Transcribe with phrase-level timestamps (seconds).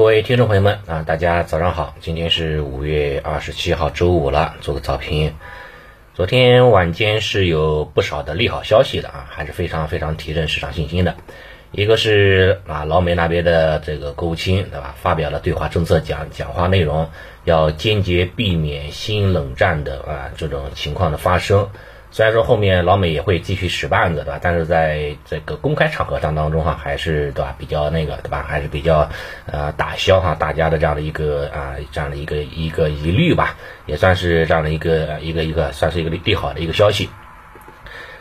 [0.00, 5.34] 各位听众朋友们啊，大家早上好，今天是五月二十七号周五了，做个早评。
[6.14, 11.16] 昨天晚间是有不少的利好消息的啊，还是非常非常提振市场信心的。
[11.70, 17.10] 一个是啊，老美那边的这个国务卿对吧，发表了对华政策讲讲话内容，
[17.44, 21.68] 要坚决避免新冷战的啊这种情况的发生。
[22.12, 24.40] 虽然说后面老美也会继续使绊子，对吧？
[24.42, 28.44] 但是在这个公开场合上当中哈，还是对吧比较那个对吧？
[28.48, 29.08] 还是比较
[29.46, 37.08] 呃打消哈大家的这样的一个啊这样的一个一个疑虑吧，也算是这样的一个一个一个算是一个利好的一个消息。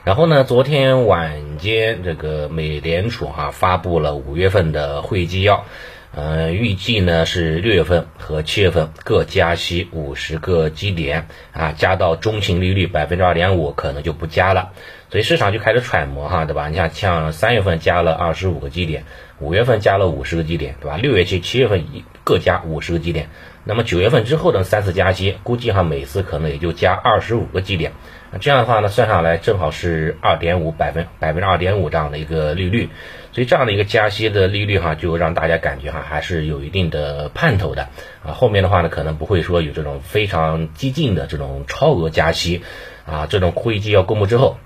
[0.03, 5.65] 然后呢，昨天晚间这个美联储哈发布了五月份的会议纪要。
[6.11, 14.71] 呃，预计呢是六月份和七月份各加息五十个基点啊，加到中性利率百分之二点五，可能就不加了。
[15.11, 16.67] 所以市场就开始揣摩哈，对吧？
[16.67, 19.05] 你像像三月份加了二十五个基点，
[19.39, 20.97] 五月份加了五十个基点，对吧？
[20.97, 23.29] 六月期、七月份一各加五十个基点，
[23.63, 27.93] 那么九月份之后的三次加息，估计哈每次可能也就加二十五个基点。
[28.31, 32.89] 那这样的话呢，算上来正好是二点五百分百分之二点五这样的一个利率，
[33.31, 37.89] 所以这样的一个加息的利率哈，就让大家感觉哈还是有一定的盼头的
[38.23, 38.33] 啊。
[38.33, 42.61] 后面的话呢，可能不会说有这种非常激进的这种超额加息
[43.05, 43.25] 啊。
[43.27, 44.57] 这种会议纪要公布之后，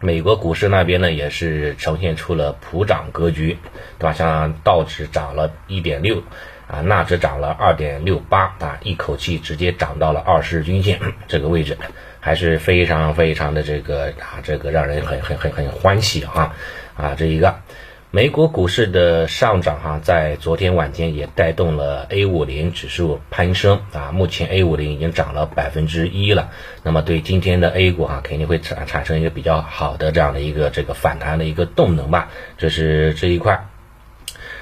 [0.00, 3.58] 美国股市那边呢也是呈现出了普涨格局，
[3.98, 4.12] 对吧？
[4.14, 6.22] 像道指涨了一点六。
[6.66, 10.98] 啊，纳指涨了二点六八啊，一口气直接涨到了二十日均线
[11.28, 11.76] 这个位置，
[12.20, 16.54] 还是非常非常的这个啊，这个让人很很很很欢喜啊
[16.96, 17.54] 啊，这一个。
[18.10, 26.52] 美国股市的上涨哈，在昨天晚间也带动了 A 五零指数攀升啊，目前 A 五零已经涨了百分之一了，
[26.84, 33.66] 那么对今天的 A 股哈，肯定会产产生一个比较好的这样的一个这个反弹的一个动能吧，这是这一块。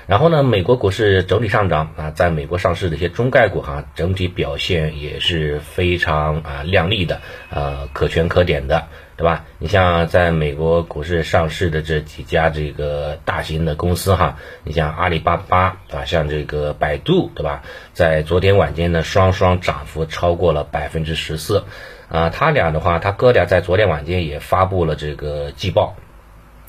[0.06, 9.44] 然后呢，美国股市整体上涨啊，在美国上市的一些中概股哈，整体表现也是非常啊亮丽的，呃，可圈可点的，对吧？
[9.58, 17.62] 你像在美国股市上市的这几家这个大型的公司哈，你像阿里巴巴啊，像这个百度，对吧？
[17.92, 21.64] 在昨天晚间呢，双双涨幅超过了百分之十四，
[22.08, 25.94] 啊，他俩的话，他哥俩在昨天晚间也发布了这个季报，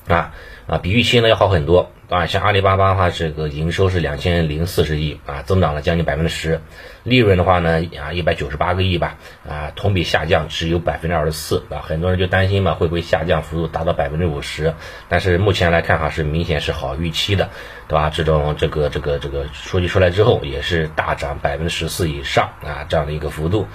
[0.08, 0.32] 啊
[0.66, 1.90] 啊，比预期呢要好很多。
[2.10, 6.60] 啊，像阿里巴巴的话，这个营收是两千零四十亿啊，增长了将近百分之十，
[7.02, 9.16] 利润的话呢，啊一百九十八个亿吧，
[9.48, 14.74] 啊同比下降只有百分之二十四啊，很多人就担心嘛，会不会下降幅度达到百分之五十？
[15.08, 17.48] 但是目前来看哈，是明显是好预期的，
[17.88, 18.10] 对吧？
[18.10, 23.66] 这种这个这个这个数据出来之后，也是大涨百分之十四以上啊，这样的一个幅度。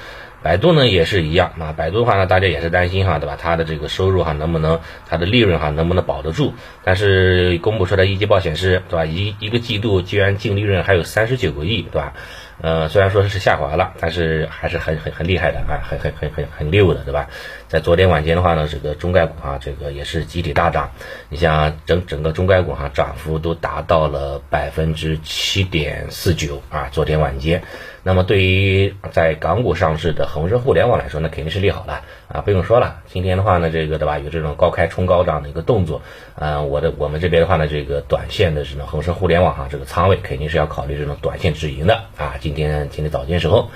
[0.41, 3.37] 百度呢也是一样啊，百度的话呢，大家也是担心哈，对吧？
[3.39, 6.53] 它的这个收入哈能不能，它的利润哈能不能保得住？
[6.83, 9.05] 但是公布出来一季报显示，对吧？
[9.05, 12.13] 一一个季度居然净利润还有三十九个亿，对吧？
[12.61, 17.27] 呃，虽然说是下滑了，但是还是很很很厉害的啊，很很很很很溜的，对吧？
[17.69, 20.91] 在昨天晚间的话呢，这个中概股啊，这个也是集体大涨。
[21.29, 27.63] 你像整整个中概股哈，涨幅都达到了百分之七点四九啊，昨天晚间。
[28.03, 33.01] 那么对于在港股上市的恒生互联网来说，那肯定是利好了啊，不用说了。
[33.07, 36.01] 今天的话呢，这个对吧，有这种高开冲高这样的一个动作，
[36.35, 42.35] 啊，我的我们这边的话呢，这个短线的这种恒生互联网哈，这个仓位肯定是要考虑这种短线止盈的啊。
[42.39, 43.69] 今天今天早间时候，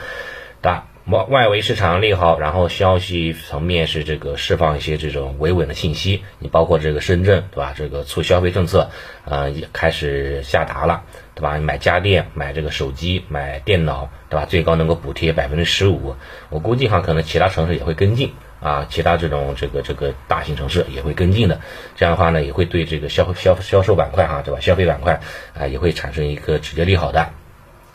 [0.61, 0.85] 大。
[1.05, 7.73] 外外围市场利好，然后消息层面是这个释放一些这种维稳的信息，你包括这个深圳对吧？
[7.75, 8.89] 这个促消费政策，
[9.25, 11.03] 呃，也开始下达了
[11.35, 11.57] 对吧？
[11.57, 14.45] 买家电、买这个手机、买电脑对吧？
[14.45, 16.15] 最高能够补贴百分之十五，
[16.49, 18.31] 我估计哈，可能其他城市也会跟进
[18.61, 21.59] 啊，其他这种这个这个大型城市也会跟进的，
[21.97, 24.61] 这样的话呢，也会对这个消消销售板块哈，对吧？
[24.61, 25.19] 消费板块
[25.53, 27.27] 啊，也会产生一个直接利好的。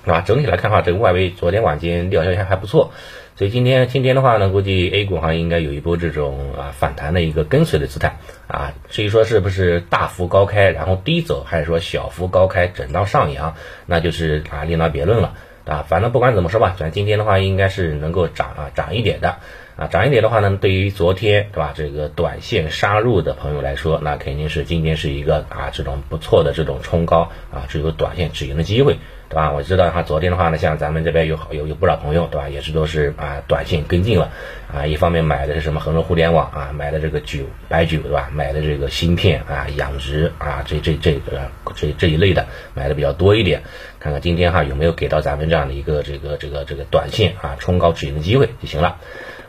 [0.04, 0.20] 啊？
[0.22, 2.92] 整体来看的话，这个外围昨天晚间利好消息还不错，
[3.36, 8.72] 所以今天今天的话呢，估计 A 股哈应该有一波这种啊反弹的一个跟随的姿态啊。
[8.88, 13.54] 至于说是不是大幅高开然后低走，还是说小幅高开震荡上扬，
[13.86, 15.84] 那就是啊另当别论了啊。
[15.88, 19.36] 反正不管怎么说吧，反正今天的话应该是能够涨啊涨一点的
[19.76, 28.96] 啊涨一点的话呢，对于昨天对吧这个短线杀入的朋友来说，那肯定是今天是一个啊这种不错的这种冲高啊，只有短线止盈的机会。
[29.28, 29.52] 对吧？
[29.52, 32.48] 我知道哈，昨天的话呢，像咱们这边有好有有不少朋友，对吧？
[32.48, 34.30] 也是都是啊，短线跟进了
[34.72, 34.86] 啊。
[34.86, 38.30] 一方面买的是什么恒生互联网啊，买的这个酒白酒，对吧？
[38.32, 43.62] 买的这个芯片啊，养殖啊，这这这个这这一类的买的比较多一点。
[44.00, 48.96] 看看今天哈有没有给到咱们这样的一个这个这个这个短线啊冲高止盈的机会就行了。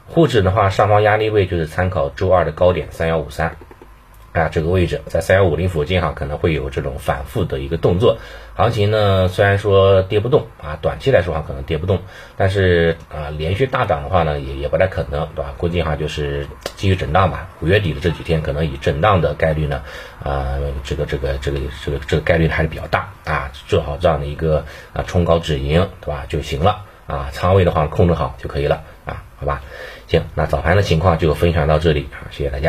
[0.07, 3.55] 沪指的话，上方压力位就是参考周二的高点三幺五三。
[4.33, 8.17] 啊，这个位置在三幺五零附近哈，可能会有这种反复的一个动作。
[8.55, 12.01] 行情呢，虽然说跌不动啊，短期来说哈可能跌不动，
[12.35, 15.53] 但是啊，连续大涨的话呢，也也不太可能，对吧？
[15.57, 16.45] 估计哈就是
[16.75, 17.49] 继续震荡吧。
[17.61, 19.81] 五月底的这几天，可能以震荡的概率呢，
[20.23, 26.25] 啊，这个这个这个这个这个概率还是比较大啊，做好这样的一个啊冲高止盈，对吧？
[26.27, 29.61] 就行了啊，仓位的话控制好就可以了啊，好吧？
[30.07, 32.67] 行，那早盘的情况就分享到这里啊，谢谢大家。